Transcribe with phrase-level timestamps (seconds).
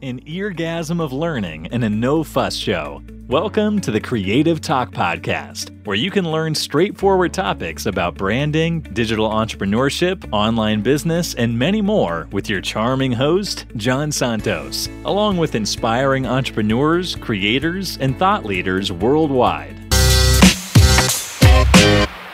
[0.00, 3.02] an eargasm of learning and a no fuss show.
[3.26, 9.28] Welcome to the Creative Talk Podcast, where you can learn straightforward topics about branding, digital
[9.28, 16.26] entrepreneurship, online business, and many more with your charming host, John Santos, along with inspiring
[16.26, 19.74] entrepreneurs, creators, and thought leaders worldwide.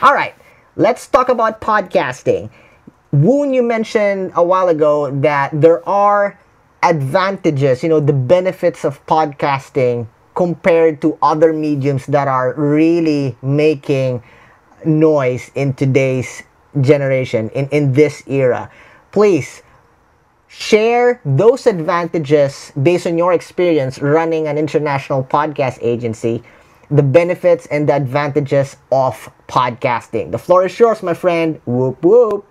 [0.03, 0.35] All right,
[0.75, 2.51] let's talk about podcasting.
[3.11, 6.39] Woon, you mentioned a while ago that there are
[6.85, 14.23] advantages, you know, the benefits of podcasting compared to other mediums that are really making
[14.85, 16.43] noise in today's
[16.81, 18.71] generation, in, in this era.
[19.11, 19.63] Please
[20.47, 26.43] share those advantages based on your experience running an international podcast agency,
[26.91, 30.31] the benefits and the advantages of podcasting.
[30.31, 31.61] The floor is yours, my friend.
[31.65, 32.45] Whoop whoop.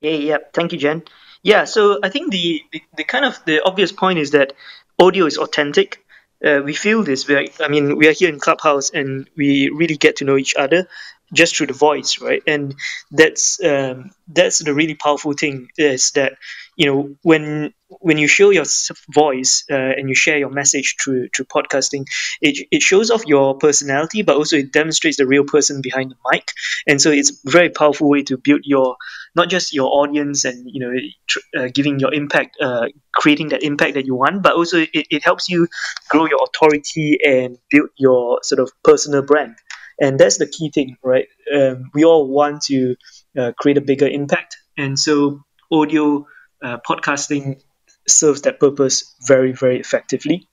[0.00, 0.38] Yeah, yeah.
[0.52, 1.02] Thank you, Jen.
[1.48, 4.52] Yeah, so I think the, the, the kind of the obvious point is that
[4.98, 6.04] audio is authentic.
[6.44, 7.26] Uh, we feel this.
[7.26, 10.54] We're, I mean, we are here in Clubhouse, and we really get to know each
[10.56, 10.88] other
[11.32, 12.42] just through the voice, right?
[12.46, 12.76] And
[13.10, 16.34] that's um, that's the really powerful thing is that
[16.76, 18.66] you know when when you show your
[19.12, 22.06] voice uh, and you share your message through through podcasting,
[22.42, 26.16] it, it shows off your personality, but also it demonstrates the real person behind the
[26.30, 26.52] mic,
[26.86, 28.96] and so it's a very powerful way to build your
[29.38, 30.92] not just your audience and you know
[31.26, 35.06] tr- uh, giving your impact, uh, creating that impact that you want, but also it,
[35.10, 35.68] it helps you
[36.10, 39.56] grow your authority and build your sort of personal brand.
[40.00, 41.26] And that's the key thing right?
[41.54, 42.96] Um, we all want to
[43.38, 44.58] uh, create a bigger impact.
[44.76, 45.40] And so
[45.72, 46.26] audio
[46.62, 47.62] uh, podcasting
[48.06, 50.48] serves that purpose very very effectively.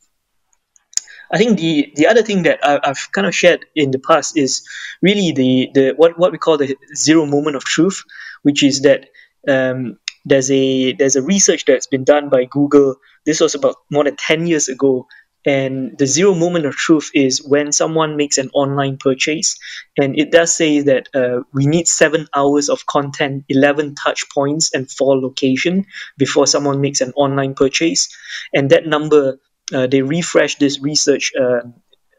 [1.31, 4.37] I think the the other thing that I, have kind of shared in the past
[4.37, 4.67] is
[5.01, 8.03] really the the what, what we call the zero moment of truth,
[8.45, 9.07] which is that
[9.47, 12.95] um, there's a there's a research that's been done by Google.
[13.25, 15.07] This was about more than ten years ago,
[15.45, 19.57] and the zero moment of truth is when someone makes an online purchase.
[19.97, 24.73] And it does say that uh, we need seven hours of content, 11 touch points,
[24.73, 25.85] and four location
[26.17, 28.09] before someone makes an online purchase.
[28.53, 29.37] And that number,
[29.73, 31.61] uh, they refreshed this research uh,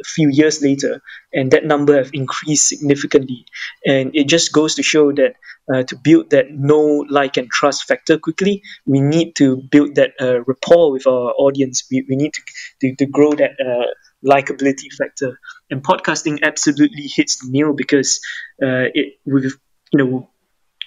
[0.00, 1.02] a few years later,
[1.32, 3.46] and that number have increased significantly.
[3.86, 5.34] And it just goes to show that
[5.72, 10.12] uh, to build that know, like, and trust factor quickly, we need to build that
[10.20, 11.84] uh, rapport with our audience.
[11.90, 12.42] We, we need to,
[12.82, 13.86] to, to grow that uh,
[14.24, 15.38] likability factor.
[15.70, 18.20] And podcasting absolutely hits the nail because
[18.62, 19.52] uh, it with
[19.92, 20.30] you know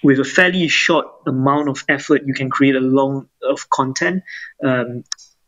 [0.02, 4.22] with a fairly short amount of effort, you can create a long of content,
[4.64, 5.04] um,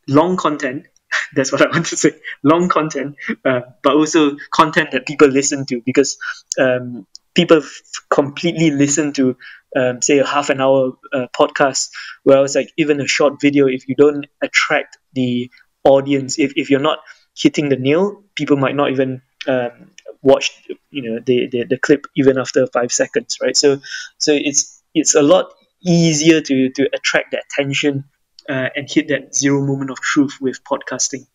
[0.08, 0.86] long content
[1.34, 2.12] that's what I want to say.
[2.42, 6.18] Long content, uh, but also content that people listen to because
[6.58, 7.80] um, people f-
[8.10, 9.36] completely listen to,
[9.76, 11.90] um, say, a half an hour uh, podcast,
[12.22, 15.50] whereas like even a short video, if you don't attract the
[15.84, 16.98] audience, if, if you're not
[17.36, 19.90] hitting the nail, people might not even um,
[20.22, 20.50] watch,
[20.90, 23.56] you know, the, the the clip even after five seconds, right?
[23.56, 23.80] So
[24.18, 25.46] so it's it's a lot
[25.84, 28.04] easier to to attract the attention
[28.48, 31.26] uh, and hit that zero moment of truth with podcasting.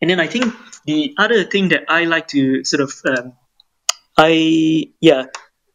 [0.00, 0.52] And then I think
[0.84, 3.32] the other thing that I like to sort of, um,
[4.18, 5.24] I yeah,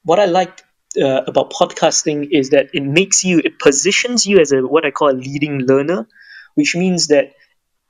[0.03, 0.62] what I like
[1.02, 4.91] uh, about podcasting is that it makes you, it positions you as a what I
[4.91, 6.07] call a leading learner,
[6.56, 7.34] which means that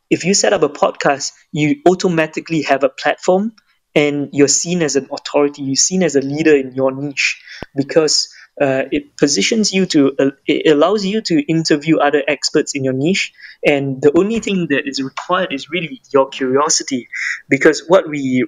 [0.09, 3.53] if you set up a podcast, you automatically have a platform
[3.95, 7.41] and you're seen as an authority, you're seen as a leader in your niche
[7.75, 12.83] because uh, it positions you to uh, it allows you to interview other experts in
[12.83, 13.33] your niche.
[13.65, 17.07] And the only thing that is required is really your curiosity.
[17.49, 18.45] Because what we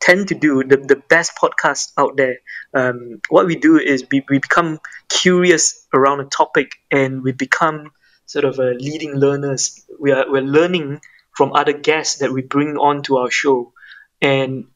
[0.00, 2.36] tend to do the, the best podcast out there
[2.72, 7.90] um, what we do is we, we become curious around a topic and we become
[8.26, 9.84] sort of a leading learners.
[9.98, 11.00] We are we're learning
[11.36, 13.72] from other guests that we bring on to our show.
[14.20, 14.66] And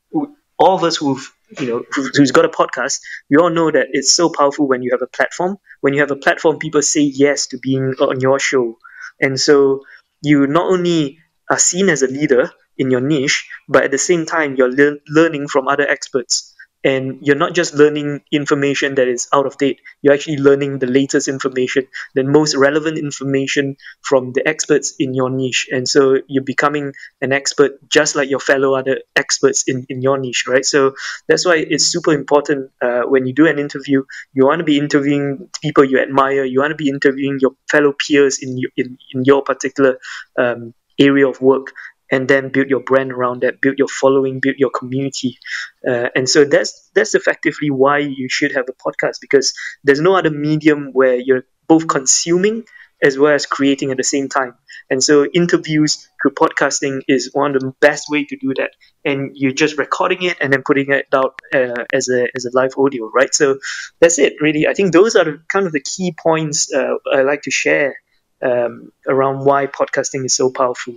[0.59, 4.15] all of us who've you know who's got a podcast we all know that it's
[4.15, 5.57] so powerful when you have a platform.
[5.81, 8.79] When you have a platform people say yes to being on your show.
[9.21, 9.83] And so
[10.23, 11.19] you not only
[11.51, 14.99] are seen as a leader in your niche but at the same time you're le-
[15.09, 16.52] learning from other experts
[16.85, 19.81] and you're not just learning information that is out of date.
[20.03, 25.31] You're actually learning the latest information the most relevant information from the experts in your
[25.31, 25.69] niche.
[25.71, 30.19] And so you're becoming an expert just like your fellow other experts in, in your
[30.19, 30.65] niche right?
[30.65, 30.95] So
[31.29, 34.79] that's why it's super important uh, when you do an interview you want to be
[34.79, 36.45] interviewing people you admire.
[36.45, 39.99] You want to be interviewing your fellow peers in in, in your particular
[40.39, 41.73] um, area of work
[42.13, 45.39] and then build your brand around that, build your following, build your community.
[45.87, 50.15] Uh, and so that's that's effectively why you should have a podcast because there's no
[50.15, 52.65] other medium where you're both consuming
[53.03, 54.55] as well as creating at the same time.
[54.89, 58.71] And so interviews through podcasting is one of the best way to do that.
[59.05, 62.51] And you're just recording it and then putting it out uh, as a as a
[62.53, 63.35] live audio, right?
[63.35, 63.59] So
[64.01, 64.69] that's it, really.
[64.69, 67.97] I think those are the, kind of the key points uh, I like to share
[68.43, 70.97] um, around why podcasting is so powerful.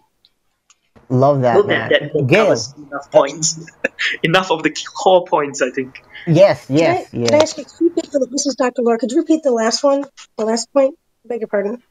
[1.09, 1.89] Love that, Hope man.
[1.89, 2.45] that, that Gail.
[2.45, 3.59] covers enough points,
[4.23, 6.03] enough of the core points, I think.
[6.25, 8.81] Yes, Can I, yes, can I ask you, could you repeat the, this is Dr.
[8.81, 8.97] Laura.
[8.97, 10.05] Could you repeat the last one?
[10.37, 10.97] The last point?
[11.23, 11.83] Beg your pardon.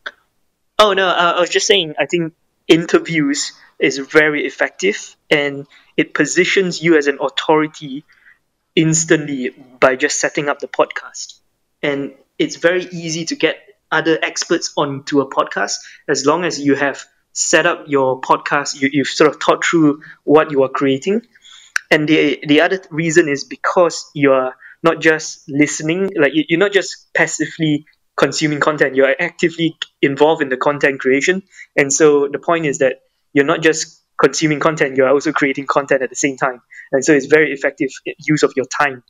[0.79, 1.95] Oh no, uh, I was just saying.
[1.99, 2.35] I think
[2.67, 5.67] interviews is very effective, and
[5.97, 8.05] it positions you as an authority
[8.75, 11.39] instantly by just setting up the podcast.
[11.83, 13.57] And it's very easy to get
[13.93, 15.75] other experts onto a podcast
[16.09, 17.05] as long as you have
[17.35, 18.81] set up your podcast.
[18.81, 21.23] You, you've sort of thought through what you are creating,
[21.91, 26.59] and the the other reason is because you are not just listening, like you- you're
[26.59, 27.87] not just passively
[28.17, 31.43] consuming content you're actively involved in the content creation.
[31.77, 33.01] And so the point is that
[33.33, 36.63] you're not just consuming content you're also creating content at the same time.
[36.93, 37.91] And so it's very effective
[38.21, 39.03] use of your time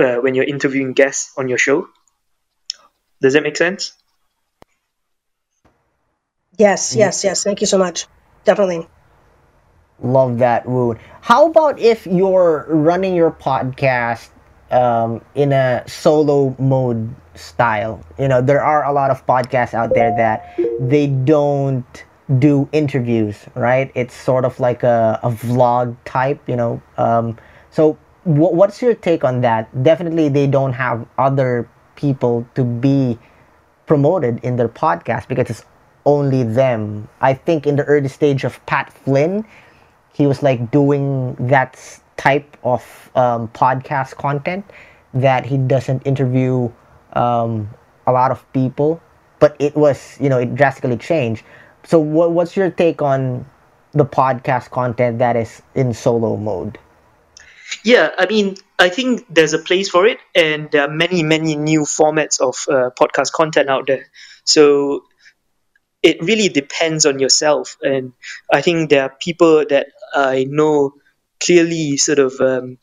[0.00, 1.88] uh, when you're interviewing guests on your show.
[3.22, 3.92] Does that make sense
[6.62, 7.42] Yes, yes, yes.
[7.42, 8.06] Thank you so much.
[8.44, 8.86] Definitely.
[10.00, 10.98] Love that, Woon.
[11.20, 14.30] How about if you're running your podcast
[14.70, 18.04] um, in a solo mode style?
[18.18, 22.04] You know, there are a lot of podcasts out there that they don't
[22.38, 23.90] do interviews, right?
[23.94, 26.80] It's sort of like a, a vlog type, you know.
[26.96, 27.36] Um,
[27.70, 29.66] so, wh- what's your take on that?
[29.82, 33.18] Definitely, they don't have other people to be
[33.86, 35.64] promoted in their podcast because it's
[36.04, 37.08] only them.
[37.20, 39.44] I think in the early stage of Pat Flynn,
[40.12, 41.78] he was like doing that
[42.16, 44.64] type of um, podcast content
[45.14, 46.70] that he doesn't interview
[47.14, 47.68] um,
[48.06, 49.00] a lot of people,
[49.38, 51.44] but it was you know it drastically changed.
[51.84, 53.46] So what, what's your take on
[53.92, 56.78] the podcast content that is in solo mode?
[57.84, 61.56] Yeah, I mean, I think there's a place for it, and there are many, many
[61.56, 64.10] new formats of uh, podcast content out there.
[64.44, 65.04] So
[66.02, 68.12] it really depends on yourself, and
[68.52, 70.94] I think there are people that I know
[71.40, 72.78] clearly sort of um,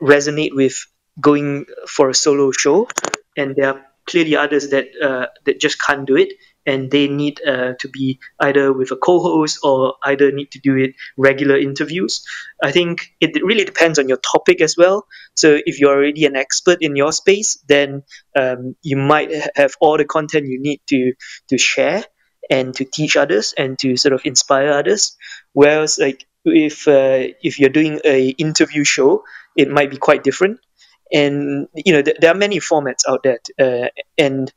[0.00, 0.76] resonate with
[1.20, 2.88] going for a solo show,
[3.36, 6.32] and there are clearly others that uh, that just can't do it,
[6.66, 10.76] and they need uh, to be either with a co-host or either need to do
[10.76, 12.24] it regular interviews.
[12.62, 15.06] I think it really depends on your topic as well.
[15.34, 18.02] So if you're already an expert in your space, then
[18.36, 21.12] um, you might have all the content you need to
[21.48, 22.04] to share
[22.50, 25.16] and to teach others and to sort of inspire others.
[25.52, 29.24] Whereas like if uh, if you're doing a interview show,
[29.56, 30.60] it might be quite different.
[31.12, 34.52] And you know th- there are many formats out there, uh, and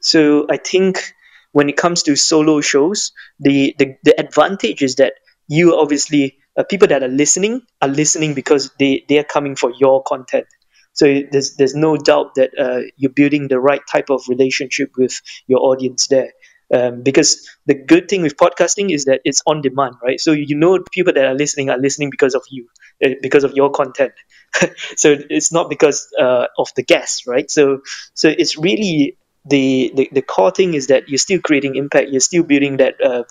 [0.00, 1.14] so I think
[1.52, 5.14] when it comes to solo shows, the the, the advantage is that
[5.48, 9.72] you obviously uh, people that are listening are listening because they they are coming for
[9.78, 10.46] your content.
[10.92, 15.20] So there's there's no doubt that uh, you're building the right type of relationship with
[15.46, 16.32] your audience there.
[16.72, 20.20] Um, because the good thing with podcasting is that it's on demand, right?
[20.20, 22.68] So you know people that are listening are listening because of you,
[23.02, 24.12] uh, because of your content.
[24.96, 27.50] so it's not because uh, of the guests, right?
[27.50, 27.80] So
[28.14, 29.16] so it's really
[29.46, 32.10] the, the the core thing is that you're still creating impact.
[32.10, 33.24] You're still building that uh,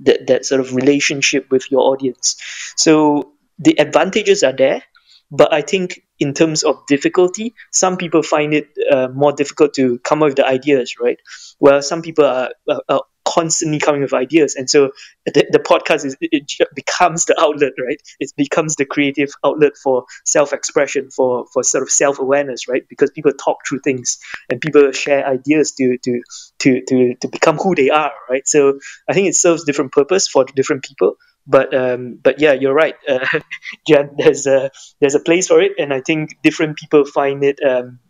[0.00, 2.36] that that sort of relationship with your audience.
[2.76, 4.82] So the advantages are there,
[5.30, 9.98] but I think in terms of difficulty, some people find it uh, more difficult to
[10.00, 11.18] come up with the ideas, right?
[11.60, 14.92] Well, some people are, are, are constantly coming with ideas, and so
[15.26, 18.00] the, the podcast is it becomes the outlet, right?
[18.20, 22.82] It becomes the creative outlet for self-expression, for for sort of self-awareness, right?
[22.88, 24.18] Because people talk through things
[24.50, 26.22] and people share ideas to to
[26.60, 28.46] to to to become who they are, right?
[28.46, 31.16] So I think it serves different purpose for different people.
[31.46, 33.24] But um, but yeah, you're right, uh,
[33.88, 34.10] Jan.
[34.18, 38.00] There's a there's a place for it, and I think different people find it um,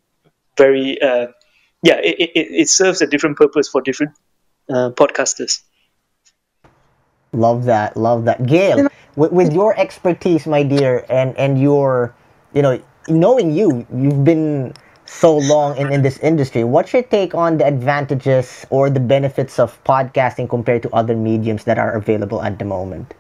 [0.57, 1.29] very uh,
[1.83, 2.01] yeah.
[2.03, 4.13] It, it, it serves a different purpose for different
[4.71, 5.61] uh, podcasters.
[7.33, 8.89] Love that, love that, Gail.
[9.17, 12.15] With, with your expertise, my dear, and and your,
[12.55, 14.73] you know, knowing you, you've been
[15.05, 16.65] so long in, in this industry.
[16.65, 21.65] What's your take on the advantages or the benefits of podcasting compared to other mediums
[21.65, 23.15] that are available at the moment?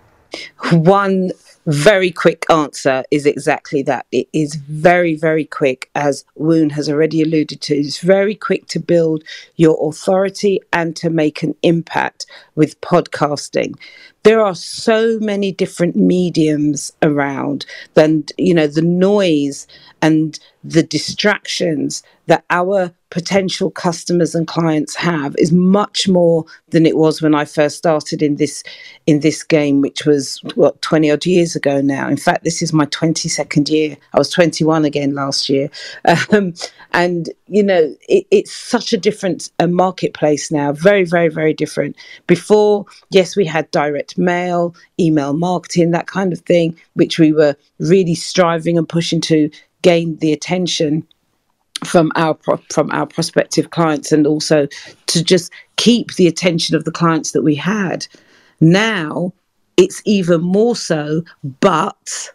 [0.72, 1.32] One
[1.66, 4.06] very quick answer is exactly that.
[4.12, 7.74] It is very, very quick, as Woon has already alluded to.
[7.74, 9.24] It's very quick to build
[9.56, 13.74] your authority and to make an impact with podcasting.
[14.22, 17.66] There are so many different mediums around,
[17.96, 19.66] and you know, the noise
[20.02, 26.96] and the distractions that our potential customers and clients have is much more than it
[26.96, 28.62] was when I first started in this
[29.06, 32.08] in this game, which was what twenty odd years ago now.
[32.08, 33.96] In fact, this is my twenty second year.
[34.12, 35.70] I was twenty one again last year,
[36.32, 36.54] um,
[36.92, 40.72] and you know it, it's such a different uh, marketplace now.
[40.72, 41.96] Very, very, very different.
[42.26, 47.54] Before, yes, we had direct mail, email marketing, that kind of thing, which we were
[47.78, 49.48] really striving and pushing to
[49.82, 51.06] gain the attention
[51.84, 52.36] from our
[52.72, 54.66] from our prospective clients and also
[55.06, 58.06] to just keep the attention of the clients that we had.
[58.60, 59.32] Now
[59.76, 61.22] it's even more so
[61.60, 62.30] but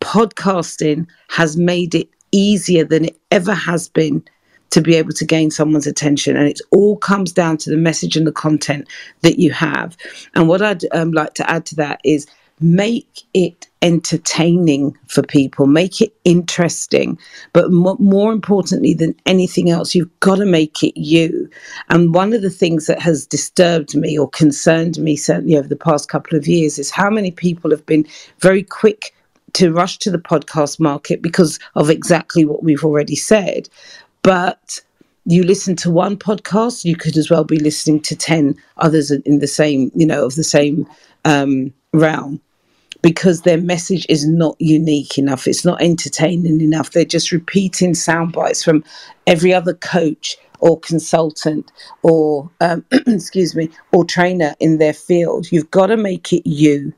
[0.00, 4.22] podcasting has made it easier than it ever has been
[4.70, 6.36] to be able to gain someone's attention.
[6.36, 8.86] And it all comes down to the message and the content
[9.22, 9.96] that you have.
[10.34, 12.26] And what i'd um, like to add to that is
[12.60, 17.18] make it entertaining for people, make it interesting.
[17.52, 21.48] But more importantly than anything else, you've got to make it you.
[21.88, 25.76] And one of the things that has disturbed me or concerned me, certainly over the
[25.76, 28.06] past couple of years, is how many people have been
[28.40, 29.14] very quick
[29.54, 33.68] to rush to the podcast market because of exactly what we've already said.
[34.22, 34.80] But
[35.24, 39.38] you listen to one podcast, you could as well be listening to 10 others in
[39.38, 40.86] the same, you know, of the same
[41.24, 42.40] um, realm
[43.02, 45.46] because their message is not unique enough.
[45.46, 46.90] It's not entertaining enough.
[46.90, 48.84] They're just repeating sound bites from
[49.26, 51.70] every other coach or consultant
[52.02, 55.50] or, um, excuse me, or trainer in their field.
[55.52, 56.92] You've got to make it you.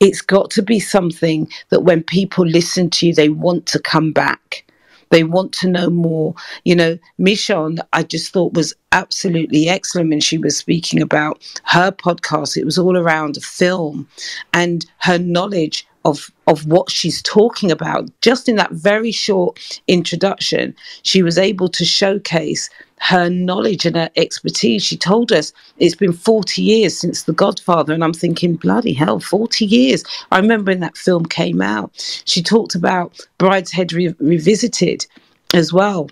[0.00, 4.12] It's got to be something that when people listen to you, they want to come
[4.12, 4.64] back.
[5.12, 6.34] They want to know more.
[6.64, 11.92] You know, Michonne, I just thought was absolutely excellent when she was speaking about her
[11.92, 12.56] podcast.
[12.56, 14.08] It was all around film
[14.54, 20.74] and her knowledge of of what she's talking about just in that very short introduction
[21.02, 22.68] she was able to showcase
[23.02, 27.92] her knowledge and her expertise she told us it's been 40 years since the godfather
[27.92, 31.90] and i'm thinking bloody hell 40 years i remember when that film came out
[32.24, 35.04] she talked about brideshead Re- revisited
[35.52, 36.08] as well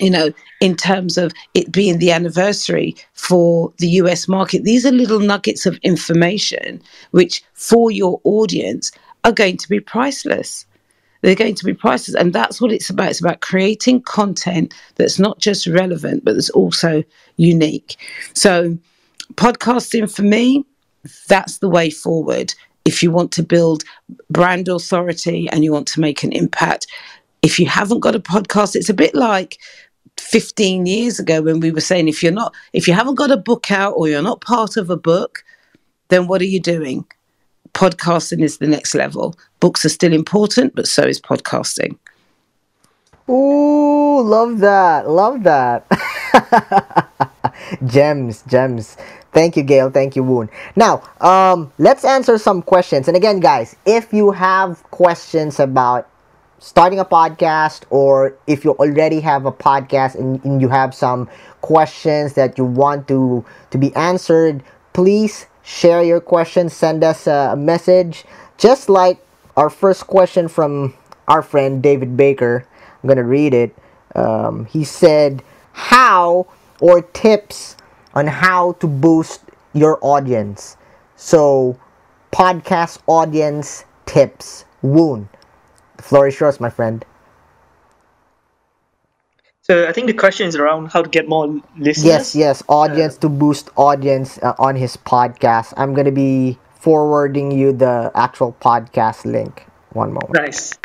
[0.00, 4.64] you know, in terms of it being the anniversary for the US market.
[4.64, 8.92] These are little nuggets of information which, for your audience,
[9.24, 10.66] are going to be priceless.
[11.20, 12.14] They're going to be priceless.
[12.14, 13.10] And that's what it's about.
[13.10, 17.02] It's about creating content that's not just relevant, but that's also
[17.36, 17.96] unique.
[18.34, 18.78] So,
[19.34, 20.64] podcasting for me,
[21.28, 22.54] that's the way forward.
[22.84, 23.84] If you want to build
[24.30, 26.86] brand authority and you want to make an impact,
[27.42, 29.58] if you haven't got a podcast, it's a bit like
[30.18, 33.36] 15 years ago when we were saying if you're not if you haven't got a
[33.36, 35.44] book out or you're not part of a book
[36.08, 37.04] then what are you doing
[37.78, 41.96] podcasting is the next level books are still important but so is podcasting
[43.30, 45.08] Ooh, love that.
[45.08, 45.84] Love that.
[47.84, 48.96] gems, gems.
[49.32, 49.90] Thank you, Gail.
[49.90, 50.48] Thank you, Woon.
[50.76, 53.06] Now, um, let's answer some questions.
[53.06, 56.08] And again, guys, if you have questions about
[56.58, 61.28] starting a podcast or if you already have a podcast and, and, you have some
[61.60, 67.54] questions that you want to to be answered please share your questions send us a,
[67.56, 68.24] message.
[68.56, 69.20] Just like
[69.56, 70.94] our first question from
[71.28, 72.66] our friend david baker
[73.02, 73.76] i'm gonna read it.
[74.14, 76.46] Um, he said how
[76.80, 77.76] or tips
[78.14, 79.42] on how to boost
[79.74, 80.76] your audience?
[81.16, 81.78] So
[82.32, 84.64] podcast audience tips.
[84.80, 85.28] Woon
[85.98, 87.04] the floor is yours, my friend.
[89.70, 92.32] So I think the question is around how to get more listeners.
[92.32, 95.74] Yes, yes, audience uh, to boost audience uh, on his podcast.
[95.76, 99.66] I'm gonna be forwarding you the actual podcast link.
[99.92, 100.32] One moment.
[100.32, 100.78] Nice.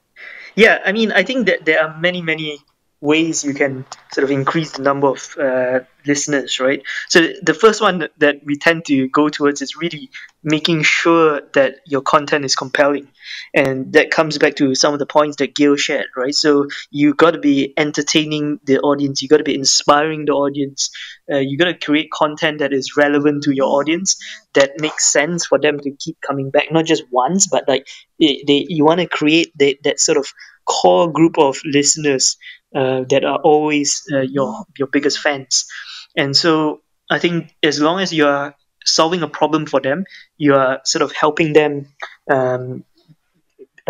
[0.55, 2.59] Yeah, I mean, I think that there are many, many
[2.99, 6.83] ways you can sort of increase the number of uh, listeners, right?
[7.09, 10.09] So the first one that we tend to go towards is really
[10.43, 13.07] making sure that your content is compelling,
[13.53, 16.33] and that comes back to some of the points that Gail shared, right?
[16.35, 20.89] So you got to be entertaining the audience, you got to be inspiring the audience,
[21.31, 24.17] uh, you got to create content that is relevant to your audience,
[24.53, 27.87] that makes sense for them to keep coming back, not just once, but like
[28.19, 30.27] they, they you want to create that that sort of
[30.65, 32.37] core group of listeners
[32.75, 35.65] uh, that are always uh, your your biggest fans.
[36.15, 38.55] And so I think as long as you are
[38.85, 40.05] solving a problem for them,
[40.37, 41.87] you are sort of helping them
[42.29, 42.83] um,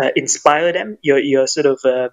[0.00, 0.98] uh, inspire them.
[1.02, 2.08] You're you're sort of uh,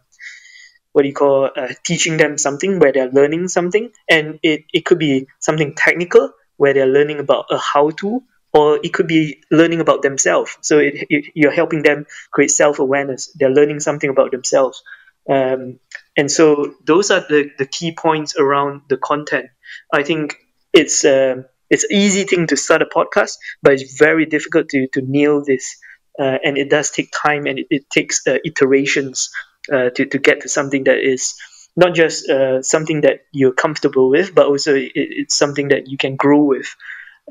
[0.93, 4.85] what do you call uh, teaching them something where they're learning something, and it, it
[4.85, 9.43] could be something technical where they're learning about a how to, or it could be
[9.51, 10.57] learning about themselves.
[10.61, 13.31] So it, it, you're helping them create self awareness.
[13.35, 14.83] They're learning something about themselves.
[15.29, 15.79] Um,
[16.17, 19.47] And so those are the, the key points around the content.
[19.93, 20.35] I think
[20.73, 25.01] it's uh, it's easy thing to start a podcast, but it's very difficult to, to
[25.01, 25.77] nail this.
[26.19, 29.29] Uh, and it does take time and it, it takes uh, iterations
[29.71, 31.33] uh, to, to get to something that is
[31.77, 35.97] not just uh, something that you're comfortable with, but also it, it's something that you
[35.97, 36.75] can grow with.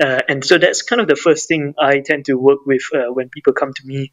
[0.00, 3.28] Uh, and so that's kind of the first thing I tend to work with when
[3.28, 4.12] people come to me,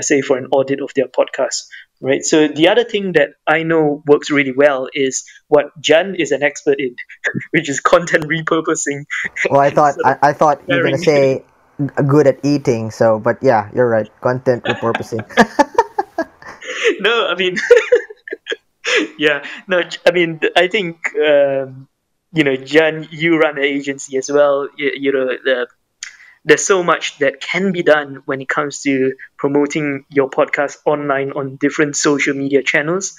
[0.00, 1.64] say for an audit of their podcast,
[2.04, 2.24] right?
[2.24, 6.42] So the other thing that I know works really well is what Jan is an
[6.42, 6.94] expert in,
[7.50, 9.04] which is content repurposing.
[9.48, 11.44] Well, I thought I, I thought you were gonna say
[12.06, 12.90] good at eating.
[12.90, 14.08] So, but yeah, you're right.
[14.20, 15.24] Content repurposing.
[17.00, 17.56] no, I mean,
[19.18, 21.88] yeah, no, I mean, I think um,
[22.32, 24.68] you know, Jan, you run an agency as well.
[24.76, 25.66] You, you know, the,
[26.44, 31.32] there's so much that can be done when it comes to promoting your podcast online
[31.32, 33.16] on different social media channels.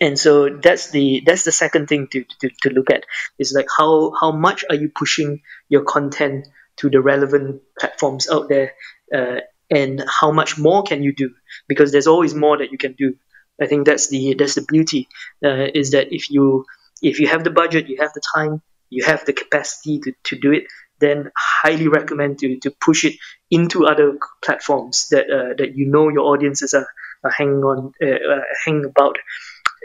[0.00, 3.04] And so that's the that's the second thing to, to, to look at
[3.38, 6.48] is like how how much are you pushing your content
[6.78, 8.72] to the relevant platforms out there,
[9.14, 11.30] uh, and how much more can you do
[11.68, 13.14] because there's always more that you can do.
[13.60, 15.08] I think that's the that's the beauty
[15.44, 16.64] uh, is that if you
[17.00, 20.36] if you have the budget, you have the time, you have the capacity to, to
[20.36, 20.64] do it,
[21.02, 23.14] then highly recommend to, to push it
[23.50, 26.86] into other platforms that uh, that you know your audiences are,
[27.24, 29.16] are hanging on uh, uh, hanging about.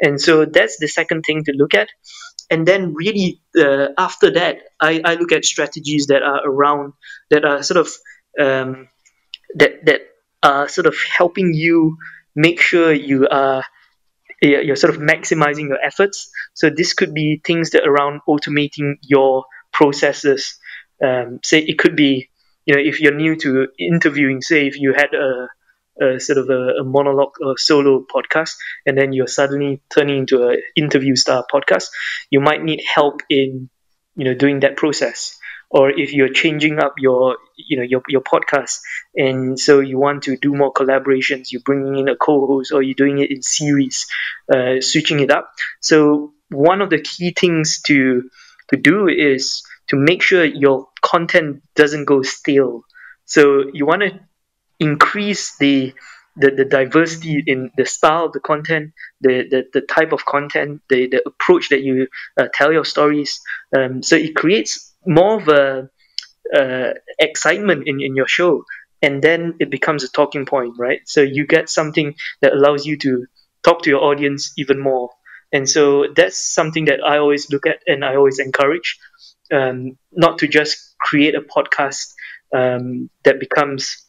[0.01, 1.89] And so that's the second thing to look at.
[2.49, 6.93] And then really uh, after that, I, I look at strategies that are around
[7.31, 7.89] that are sort of
[8.39, 8.87] um,
[9.55, 10.01] that that
[10.43, 11.97] are sort of helping you
[12.35, 13.63] make sure you are
[14.41, 16.29] you're sort of maximizing your efforts.
[16.53, 20.59] So this could be things that around automating your processes.
[21.03, 22.29] Um, say it could be,
[22.65, 25.47] you know, if you're new to interviewing, say if you had a,
[26.03, 30.47] a sort of a, a, monologue or solo podcast, and then you're suddenly turning into
[30.47, 31.85] an interview style podcast,
[32.29, 33.69] you might need help in,
[34.15, 35.37] you know, doing that process.
[35.69, 38.79] Or if you're changing up your you know your, your podcast
[39.15, 42.95] and so you want to do more collaborations you're bringing in a co-host or you're
[42.95, 44.05] doing it in series
[44.53, 45.51] uh, switching it up.
[45.81, 48.29] So one of the key things to
[48.69, 52.83] to do is to make sure your content doesn't go stale.
[53.25, 54.19] So you want to
[54.79, 55.93] increase the
[56.39, 60.81] the, the diversity in the style of the content, the, the, the type of content,
[60.87, 62.07] the, the approach that you
[62.39, 63.41] uh, tell your stories.
[63.75, 65.89] Um, so it creates more of a
[66.55, 68.63] uh, excitement in, in your show
[69.01, 71.01] and then it becomes a talking point right?
[71.05, 73.25] So you get something that allows you to
[73.63, 75.09] talk to your audience even more.
[75.51, 78.99] And so that's something that i always look at and i always encourage
[79.51, 82.13] um, not to just create a podcast
[82.55, 84.05] um, that becomes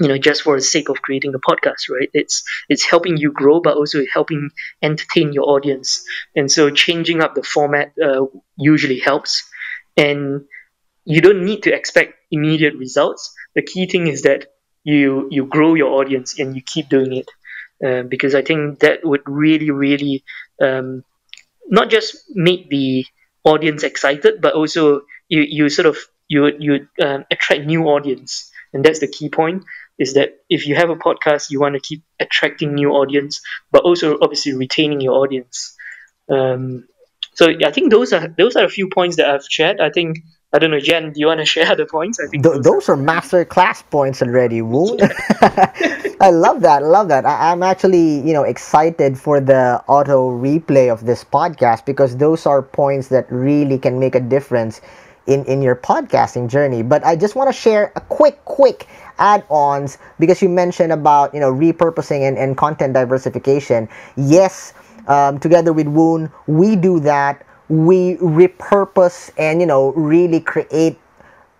[0.00, 2.10] you know just for the sake of creating a podcast right?
[2.12, 4.50] It's it's helping you grow but also helping
[4.82, 6.04] entertain your audience.
[6.34, 8.26] And so changing up the format uh,
[8.58, 9.48] usually helps.
[9.96, 10.42] And
[11.04, 13.34] you don't need to expect immediate results.
[13.54, 14.46] The key thing is that
[14.84, 17.28] you you grow your audience and you keep doing it,
[17.86, 20.24] uh, because I think that would really really
[20.62, 21.04] um,
[21.68, 23.04] not just make the
[23.46, 25.96] audience excited, but also you you sort of
[26.28, 29.64] you you um, attract new audience, and that's the key point.
[29.98, 33.40] Is that if you have a podcast, you want to keep attracting new audience,
[33.72, 35.74] but also obviously retaining your audience.
[36.28, 36.86] Um,
[37.34, 39.80] so I think those are those are a few points that I've shared.
[39.80, 40.18] I think
[40.52, 41.12] I don't know, Jen.
[41.12, 42.18] Do you want to share the points?
[42.20, 44.62] I think Th- those, those are, master class points already.
[44.62, 44.98] Woon.
[46.20, 46.82] I love that.
[46.82, 47.26] I love that.
[47.26, 52.46] I- I'm actually you know excited for the auto replay of this podcast because those
[52.46, 54.80] are points that really can make a difference
[55.26, 56.82] in in your podcasting journey.
[56.82, 58.86] But I just want to share a quick quick
[59.18, 63.88] add-ons because you mentioned about you know repurposing and, and content diversification.
[64.16, 64.72] Yes
[65.06, 67.45] um, together with Woon, we do that.
[67.68, 70.98] We repurpose and you know really create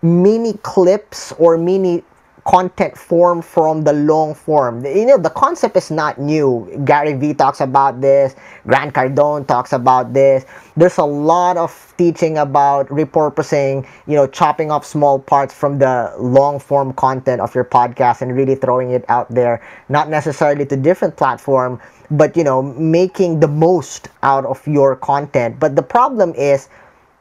[0.03, 2.05] mini clips or mini
[2.47, 4.85] content form from the long form.
[4.87, 6.81] You know, the concept is not new.
[6.85, 10.47] Gary Vee talks about this, Grant Cardone talks about this.
[10.77, 16.15] There's a lot of teaching about repurposing, you know, chopping off small parts from the
[16.19, 20.77] long form content of your podcast and really throwing it out there, not necessarily to
[20.77, 25.59] different platform, but you know making the most out of your content.
[25.59, 26.69] But the problem is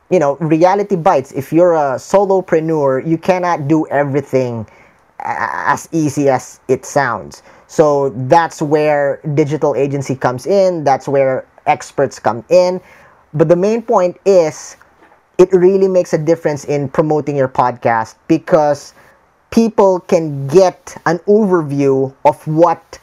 [0.10, 1.32] you know reality bites.
[1.32, 4.68] If you're a solopreneur you cannot do everything
[5.20, 7.42] as easy as it sounds.
[7.68, 10.84] So that's where digital agency comes in.
[10.84, 12.80] That's where experts come in.
[13.34, 14.78] But the main point is
[15.38, 18.94] it really makes a difference in promoting your podcast because
[19.52, 23.00] people can get an overview of what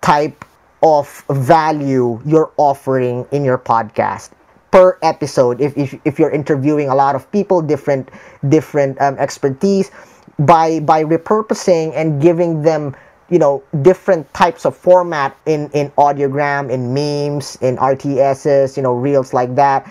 [0.00, 0.44] type
[0.82, 4.30] of value you're offering in your podcast
[4.70, 5.60] per episode.
[5.60, 8.08] If, if, if you're interviewing a lot of people different
[8.48, 9.90] different um, expertise
[10.38, 12.96] by by repurposing and giving them
[13.28, 18.94] you know different types of format in in audiogram in memes in rts's you know
[18.94, 19.86] reels like that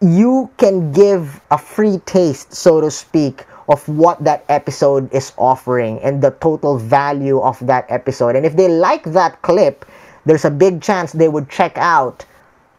[0.00, 5.98] you can give a free taste so to speak of what that episode is offering
[6.00, 8.36] and the total value of that episode.
[8.36, 9.84] And if they like that clip
[10.26, 12.26] there's a big chance they would check out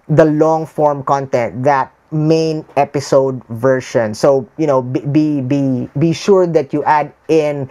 [0.07, 4.13] the long form content that main episode version.
[4.13, 7.69] So you know be be be, be sure that you add in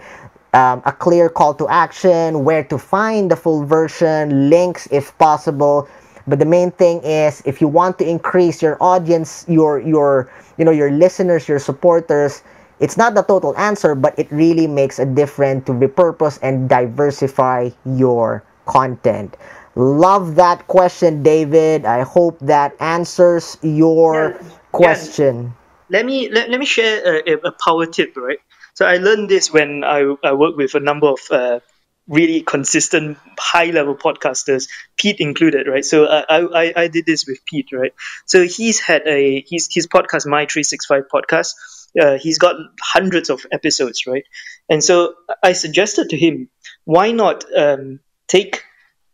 [0.53, 5.87] um, a clear call to action where to find the full version links if possible.
[6.27, 10.65] But the main thing is if you want to increase your audience your your you
[10.65, 12.43] know your listeners your supporters
[12.79, 17.69] it's not the total answer but it really makes a difference to repurpose and diversify
[17.85, 19.37] your content
[19.77, 21.85] Love that question, David.
[21.85, 25.53] I hope that answers your Yeah, question.
[25.89, 28.39] let me let, let me share a, a power tip right?
[28.73, 31.59] So i learned this when i, I work with a number of uh,
[32.07, 35.85] really consistent high level podcasters pete included right?
[35.85, 37.93] So I, I i did this with pete right?
[38.25, 41.53] So he's had a he's his podcast my 365 podcast
[42.01, 44.23] uh, he's got hundreds of episodes right?
[44.69, 45.13] And so
[45.43, 46.49] i suggested to him
[46.85, 48.63] why not um, take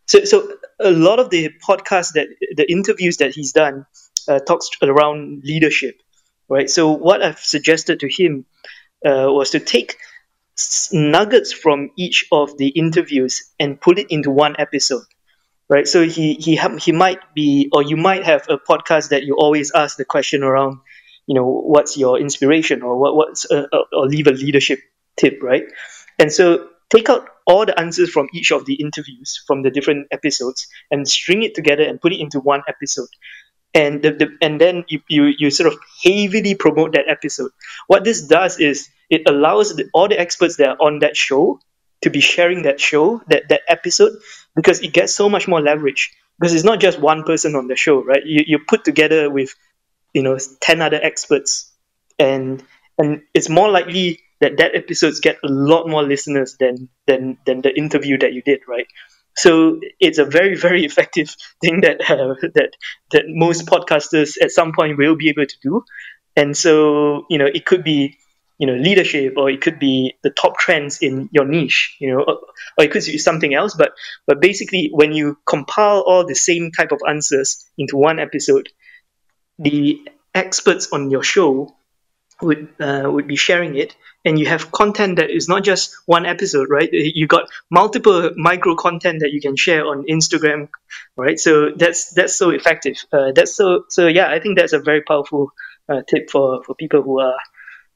[0.06, 3.86] so so a lot of the podcasts that the interviews that he's done
[4.28, 5.96] uh, talks around leadership
[6.50, 6.70] right?
[6.70, 8.46] So what i've suggested to him
[9.06, 9.98] uh, was to take
[10.92, 15.04] nuggets from each of the interviews and put it into one episode
[15.70, 15.88] right?
[15.88, 19.36] So he he ha- he might be or you might have a podcast that you
[19.38, 20.80] always ask the question around
[21.26, 24.80] you know what's your inspiration or what what's uh, uh, or leave a leadership
[25.18, 25.64] tip right?
[26.20, 30.08] And so take out all the answers from each of the interviews from the different
[30.12, 33.10] episodes and string it together and put it into one episode.
[33.74, 37.50] And the, the and then you, you you sort of heavily promote that episode.
[37.88, 41.60] What this does is it allows the, all the experts that are on that show
[42.02, 44.14] to be sharing that show that that episode
[44.56, 46.14] because it gets so much more leverage.
[46.40, 48.24] Because it's not just one person on the show right?
[48.24, 49.56] You, you put together with
[50.14, 51.72] you know 10 other experts.
[52.20, 52.64] And
[53.00, 57.62] and it's more likely that that episodes get a lot more listeners than than than
[57.62, 58.88] the interview that you did right?
[59.36, 62.72] So it's a very very effective thing that uh, that
[63.12, 65.84] that most podcasters at some point will be able to do.
[66.36, 68.18] And so you know it could be
[68.60, 72.22] you know leadership or it could be the top trends in your niche you know
[72.22, 72.40] or,
[72.78, 73.76] or it could be something else.
[73.76, 73.94] But
[74.28, 78.70] but basically when you compile all the same type of answers into one episode
[79.60, 80.02] the
[80.34, 81.76] experts on your show
[82.44, 86.26] would uh, would be sharing it and you have content that is not just one
[86.26, 90.70] episode right you got multiple micro content that you can share on instagram
[91.18, 94.80] right so that's that's so effective uh, that's so so yeah i think that's a
[94.80, 95.52] very powerful
[95.90, 97.40] uh, tip for for people who are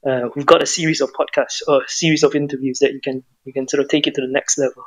[0.06, 3.22] uh, who've got a series of podcasts or a series of interviews that you can
[3.44, 4.84] you can sort of take it to the next level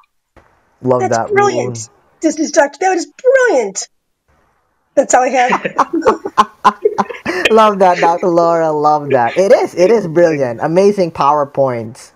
[0.82, 1.28] Love That's that.
[1.30, 1.78] brilliant.
[1.78, 1.98] Woon.
[2.22, 2.78] This is Dr.
[2.80, 3.88] That is brilliant.
[4.96, 5.76] That's all I had.
[7.52, 8.28] Love that, Dr.
[8.28, 8.72] Laura.
[8.72, 9.38] Love that.
[9.38, 9.76] It is.
[9.76, 10.60] It is brilliant.
[10.62, 12.12] Amazing PowerPoints.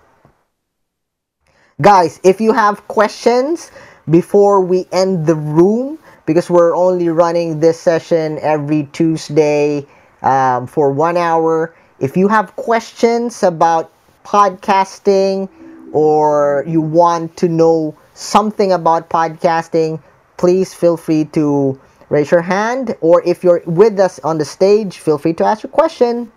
[1.80, 3.70] Guys, if you have questions
[4.08, 9.86] before we end the room, because we're only running this session every Tuesday
[10.22, 11.74] um, for one hour.
[12.00, 13.92] If you have questions about
[14.24, 15.48] podcasting
[15.92, 20.02] or you want to know something about podcasting,
[20.36, 22.96] please feel free to raise your hand.
[23.00, 26.32] Or if you're with us on the stage, feel free to ask your question.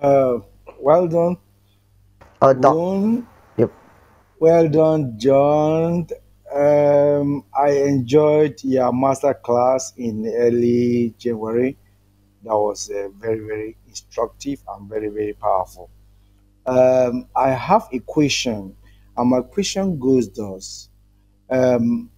[0.00, 0.38] Uh,
[0.80, 1.36] well done,
[2.40, 3.24] Uh, doc-
[3.56, 3.70] Yep.
[4.40, 6.08] Well done, John.
[6.52, 11.76] Um, I enjoyed your master class in early January.
[12.44, 15.90] That was uh, very, very instructive and very, very powerful.
[16.66, 18.74] Um, I have a question,
[19.16, 20.88] and my question goes thus:
[21.50, 22.10] um,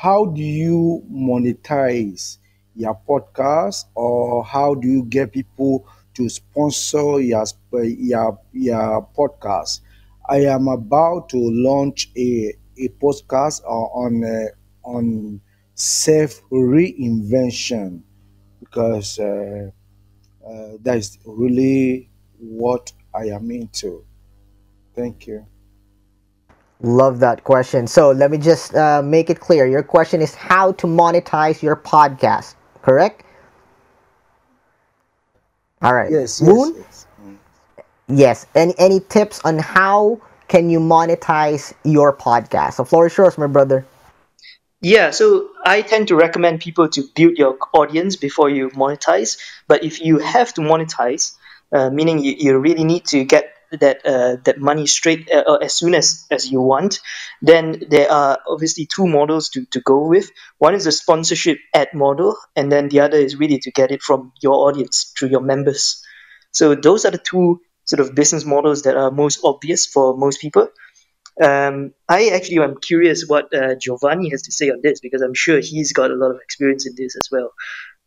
[0.00, 2.38] How do you monetize
[2.76, 9.80] your podcast, or how do you get people to sponsor your your your podcast?
[10.28, 15.40] I am about to launch a a podcast uh, on uh, on
[15.74, 18.02] self reinvention
[18.60, 19.70] because uh,
[20.46, 22.08] uh, that is really
[22.38, 24.04] what I am into.
[24.94, 25.46] Thank you.
[26.82, 27.86] Love that question.
[27.86, 29.66] So let me just uh, make it clear.
[29.66, 33.24] Your question is how to monetize your podcast, correct?
[35.82, 36.10] All right.
[36.10, 36.74] Yes, yes, Woon?
[36.76, 37.06] yes.
[37.20, 37.38] Mm.
[38.08, 38.46] Yes.
[38.54, 42.76] Any any tips on how can you monetize your podcast?
[42.76, 43.84] The floor is yours, my brother.
[44.80, 49.38] Yeah, so I tend to recommend people to build your audience before you monetize.
[49.66, 51.34] But if you have to monetize,
[51.72, 55.74] uh, meaning you, you really need to get that uh, that money straight uh, as
[55.74, 57.00] soon as as you want,
[57.42, 60.30] then there are obviously two models to, to go with.
[60.58, 64.02] One is a sponsorship ad model, and then the other is really to get it
[64.02, 66.02] from your audience through your members.
[66.52, 70.40] So those are the two sort of business models that are most obvious for most
[70.40, 70.68] people.
[71.40, 75.34] Um, I actually am curious what uh, Giovanni has to say on this because I'm
[75.34, 77.52] sure he's got a lot of experience in this as well.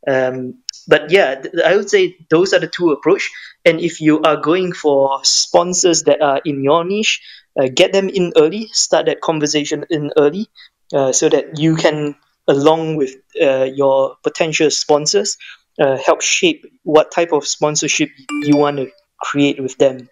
[0.08, 3.30] Um, but yeah, I would say those are the two approach.
[3.66, 7.22] And if you are going for sponsors that are in your niche,
[7.60, 10.48] uh, get them in early, start that conversation in early,
[10.94, 12.16] uh, so that you can,
[12.48, 15.38] along with uh, your potential sponsors,
[15.80, 18.10] uh, help shape what type of sponsorship
[18.42, 18.90] you want to
[19.22, 20.10] create with them.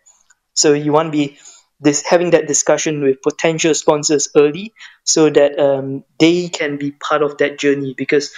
[0.54, 1.38] So you want to be
[1.80, 4.74] this having that discussion with potential sponsors early,
[5.06, 7.96] so that um, they can be part of that journey.
[7.98, 8.32] Because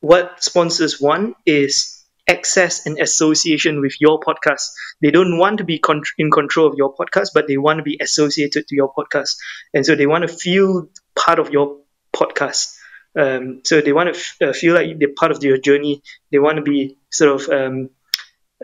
[0.00, 4.62] what sponsors want is access and association with your podcast.
[5.02, 7.82] They don't want to be con- in control of your podcast, but they want to
[7.82, 9.36] be associated to your podcast,
[9.74, 11.78] and so they want to feel part of your
[12.14, 12.76] podcast.
[13.18, 16.02] Um, so they want to f- uh, feel like they're part of your journey.
[16.30, 17.90] They want to be sort of um,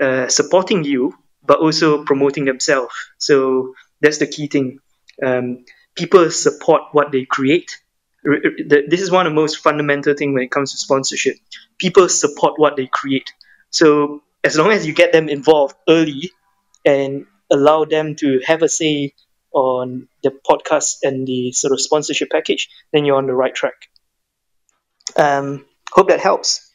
[0.00, 2.94] uh, supporting you, but also promoting themselves.
[3.18, 4.78] So that's the key thing.
[5.24, 5.64] Um,
[5.96, 7.70] people support what they create.
[8.26, 10.78] R- r- the- This is one of the most fundamental thing when it comes to
[10.78, 11.36] sponsorship.
[11.78, 13.32] People support what they create.
[13.70, 16.30] So as long as you get them involved early
[16.84, 19.12] and allow them to have a say
[19.52, 23.88] on the podcast and the sort of sponsorship package, then you're on the right track.
[25.16, 26.74] Um, hope that helps.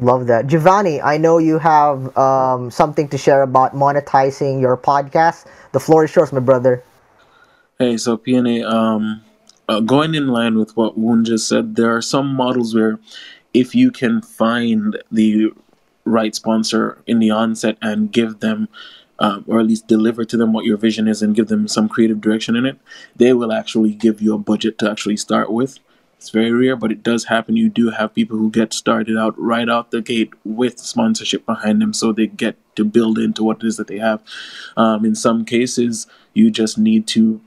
[0.00, 0.46] Love that.
[0.46, 5.46] Giovanni, I know you have um, something to share about monetizing your podcast.
[5.72, 6.82] The floor is yours, my brother.
[7.78, 9.22] Hey, so PNA, um,
[9.68, 12.98] uh, going in line with what Woon just said, there are some models where
[13.52, 15.52] if you can find the
[16.04, 18.68] right sponsor in the onset and give them,
[19.18, 21.88] um, or at least deliver to them what your vision is and give them some
[21.88, 22.78] creative direction in it,
[23.16, 25.78] they will actually give you a budget to actually start with.
[26.18, 27.56] It's very rare, but it does happen.
[27.56, 31.82] You do have people who get started out right out the gate with sponsorship behind
[31.82, 34.22] them, so they get to build into what it is that they have.
[34.76, 37.42] Um, in some cases, you just need to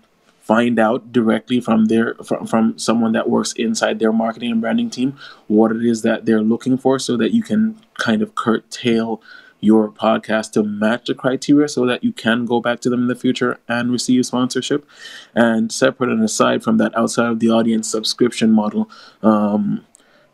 [0.47, 4.89] find out directly from their from, from someone that works inside their marketing and branding
[4.89, 9.21] team what it is that they're looking for so that you can kind of curtail
[9.59, 13.07] your podcast to match the criteria so that you can go back to them in
[13.07, 14.87] the future and receive sponsorship.
[15.33, 18.89] And separate and aside from that outside of the audience subscription model
[19.23, 19.83] um,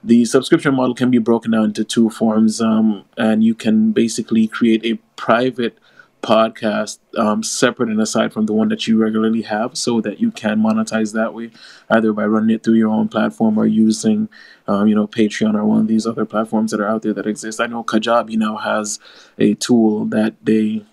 [0.03, 4.47] the subscription model can be broken down into two forms um, and you can basically
[4.47, 5.77] create a private
[6.23, 10.31] podcast um, separate and aside from the one that you regularly have so that you
[10.31, 11.51] can monetize that way
[11.89, 14.29] either by running it through your own platform or using
[14.67, 17.27] um, you know patreon or one of these other platforms that are out there that
[17.27, 17.59] exist.
[17.59, 18.99] I know kajabi now has
[19.37, 20.85] a tool that they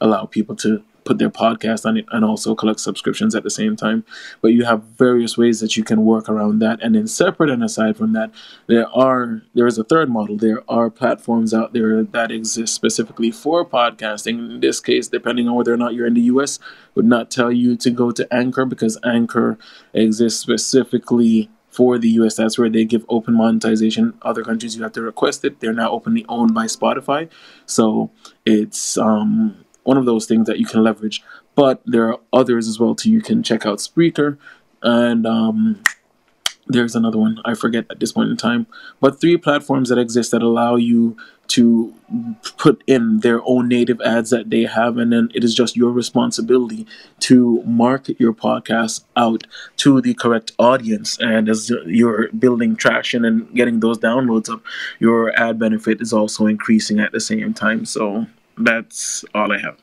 [0.00, 3.76] allow people to put their podcast on it and also collect subscriptions at the same
[3.76, 4.04] time.
[4.42, 6.82] But you have various ways that you can work around that.
[6.82, 8.30] And then separate and aside from that,
[8.66, 10.36] there are there is a third model.
[10.36, 14.54] There are platforms out there that exist specifically for podcasting.
[14.54, 16.58] In this case, depending on whether or not you're in the US,
[16.94, 19.58] would not tell you to go to Anchor because Anchor
[19.94, 22.36] exists specifically for the US.
[22.36, 24.14] That's where they give open monetization.
[24.22, 25.60] Other countries you have to request it.
[25.60, 27.28] They're now openly owned by Spotify.
[27.66, 28.10] So
[28.46, 31.22] it's um one of those things that you can leverage.
[31.54, 33.10] But there are others as well too.
[33.10, 34.38] You can check out Spreaker,
[34.82, 35.82] and um,
[36.66, 38.66] there's another one I forget at this point in time.
[39.00, 41.16] But three platforms that exist that allow you
[41.48, 41.94] to
[42.56, 45.92] put in their own native ads that they have, and then it is just your
[45.92, 46.86] responsibility
[47.20, 49.46] to market your podcast out
[49.76, 51.16] to the correct audience.
[51.20, 54.62] And as you're building traction and getting those downloads up,
[54.98, 57.84] your ad benefit is also increasing at the same time.
[57.84, 59.78] So that's all I have.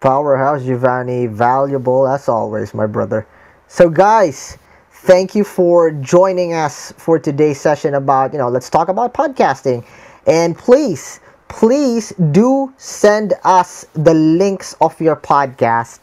[0.00, 3.26] Powerhouse Giovanni, valuable as always, my brother.
[3.68, 4.58] So, guys,
[4.90, 9.84] thank you for joining us for today's session about, you know, let's talk about podcasting.
[10.26, 16.00] And please, please do send us the links of your podcast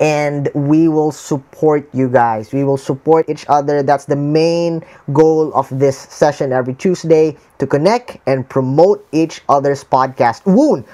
[0.00, 2.52] and we will support you guys.
[2.52, 3.82] We will support each other.
[3.82, 9.84] That's the main goal of this session every Tuesday to connect and promote each other's
[9.84, 10.44] podcast.
[10.44, 10.84] Woon,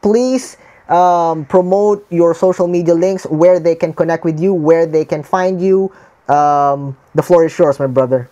[0.00, 0.56] please
[0.88, 5.22] um, promote your social media links, where they can connect with you, where they can
[5.22, 5.92] find you.
[6.28, 8.30] Um, the floor is yours, my brother.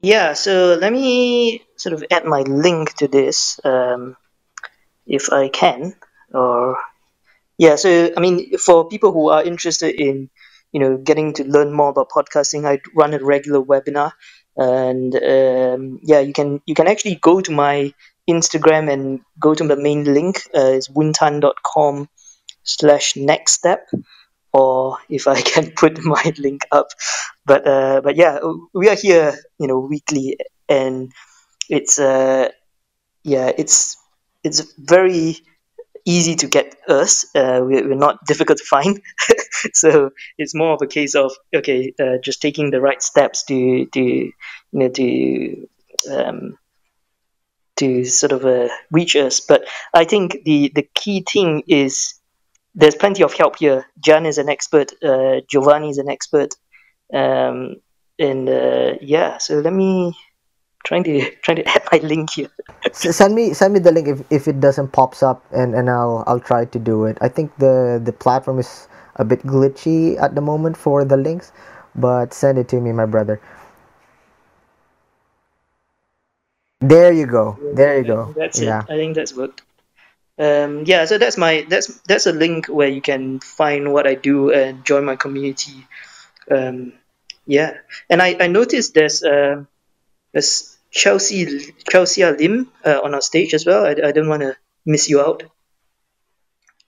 [0.00, 4.16] Yeah, so let me sort of add my link to this, um,
[5.06, 5.94] if I can.
[6.36, 6.78] Or
[7.58, 7.76] yeah.
[7.76, 10.30] So I mean, for people who are interested in
[10.72, 14.12] you know getting to learn more about podcasting, I run a regular webinar,
[14.56, 17.92] and um, yeah, you can you can actually go to my
[18.28, 20.42] Instagram and go to the main link.
[20.54, 22.08] Uh, it's woontan.com
[22.64, 23.86] slash next step
[24.52, 26.88] or if I can put my link up.
[27.44, 28.38] But uh, but yeah,
[28.74, 31.12] we are here, you know, weekly, and
[31.70, 32.50] it's uh,
[33.24, 33.96] yeah, it's
[34.44, 35.38] it's very
[36.06, 37.26] easy to get us.
[37.34, 39.02] Uh, we're, we're not difficult to find,
[39.74, 43.86] so it's more of a case of okay, uh, just taking the right steps to
[43.86, 44.32] to you
[44.72, 45.68] know to
[46.10, 46.58] um,
[47.76, 49.40] to sort of uh, reach us.
[49.40, 52.14] But I think the the key thing is
[52.74, 53.86] there's plenty of help here.
[53.98, 54.92] Jan is an expert.
[55.02, 56.54] Uh, Giovanni is an expert.
[57.12, 57.76] Um,
[58.18, 60.16] and uh, yeah, so let me
[60.86, 62.50] trying to trying to add my link here.
[62.92, 66.24] send me send me the link if, if it doesn't pops up, and, and I'll
[66.26, 67.18] I'll try to do it.
[67.20, 71.52] I think the the platform is a bit glitchy at the moment for the links,
[71.94, 73.40] but send it to me, my brother.
[76.80, 77.58] There you go.
[77.74, 78.34] There you go.
[78.36, 78.84] That's yeah.
[78.84, 78.92] it.
[78.92, 79.62] I think that's worked
[80.38, 84.14] um, yeah so that's my that's that's a link where you can find what i
[84.14, 85.86] do and join my community
[86.50, 86.92] um,
[87.46, 87.74] yeah
[88.10, 89.64] and i i noticed there's uh,
[90.32, 91.40] there's chelsea
[91.90, 95.20] chelsea lim uh, on our stage as well i, I don't want to miss you
[95.20, 95.42] out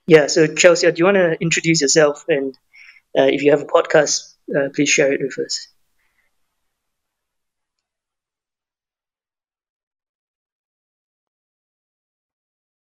[0.07, 2.55] yeah so chelsea do you want to introduce yourself and
[3.17, 5.67] uh, if you have a podcast uh, please share it with us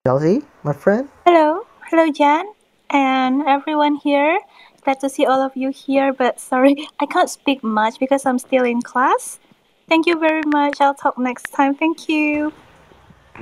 [0.07, 1.09] Chelsea, my friend.
[1.26, 2.46] Hello, hello, Jan,
[2.90, 4.38] and everyone here.
[4.85, 8.38] Glad to see all of you here, but sorry, I can't speak much because I'm
[8.38, 9.40] still in class.
[9.88, 10.81] Thank you very much.
[10.81, 11.75] I'll talk next time.
[11.75, 12.53] Thank you.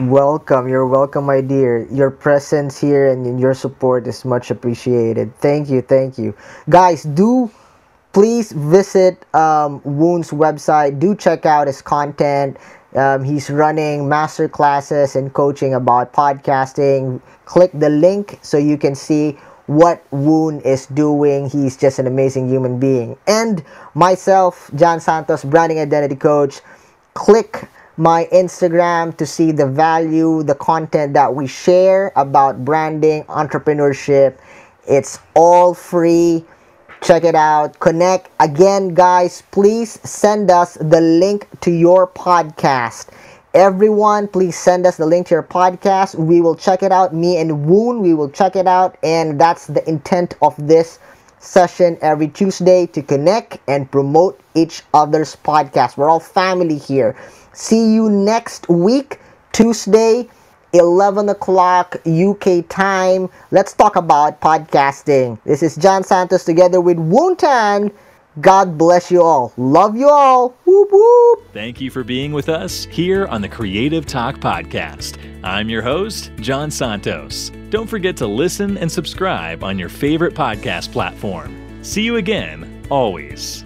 [0.01, 0.69] Welcome.
[0.69, 1.87] You're welcome, my dear.
[1.93, 5.37] Your presence here and your support is much appreciated.
[5.39, 5.83] Thank you.
[5.83, 6.35] Thank you.
[6.69, 7.51] Guys, do
[8.13, 10.99] please visit um, Woon's website.
[11.01, 12.59] Do check out his content.
[12.95, 17.21] Um, he's running master classes and coaching about podcasting.
[17.45, 21.48] Click the link so you can see what Woon is doing.
[21.48, 23.16] He's just an amazing human being.
[23.27, 26.61] And myself, John Santos, branding identity coach.
[27.14, 34.38] Click my Instagram to see the value, the content that we share about branding, entrepreneurship.
[34.87, 36.44] It's all free
[37.05, 43.11] check it out connect again guys please send us the link to your podcast
[43.55, 47.37] everyone please send us the link to your podcast we will check it out me
[47.37, 50.99] and woon we will check it out and that's the intent of this
[51.38, 57.17] session every tuesday to connect and promote each other's podcast we're all family here
[57.53, 59.21] see you next week
[59.53, 60.29] tuesday
[60.73, 63.31] 11 o'clock UK time.
[63.53, 65.38] Let's talk about podcasting.
[65.45, 67.93] This is John Santos together with Woontan.
[68.40, 69.53] God bless you all.
[69.57, 70.51] Love you all.
[70.64, 71.53] Whoop whoop.
[71.53, 75.18] Thank you for being with us here on the Creative Talk Podcast.
[75.44, 77.51] I'm your host, John Santos.
[77.70, 81.55] Don't forget to listen and subscribe on your favorite podcast platform.
[81.85, 83.64] See you again, always.